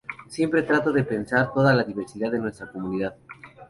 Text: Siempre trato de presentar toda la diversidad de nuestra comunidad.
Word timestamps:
Siempre 0.29 0.63
trato 0.63 0.91
de 0.91 1.03
presentar 1.03 1.53
toda 1.53 1.75
la 1.75 1.83
diversidad 1.83 2.31
de 2.31 2.39
nuestra 2.39 2.71
comunidad. 2.71 3.15